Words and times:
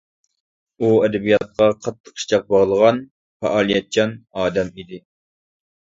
ئۇ 0.79 0.89
ئەدەبىياتقا 1.07 1.67
قاتتىق 1.85 2.13
ئىشتىياق 2.15 2.49
باغلىغان 2.55 3.05
پائالىيەتچان 3.45 4.21
ئادەم 4.41 4.77
ئىدى. 4.77 5.07